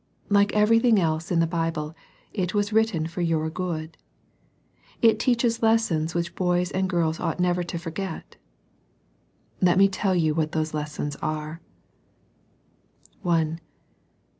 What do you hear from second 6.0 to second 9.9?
which boys and girls ought never to forget. Let me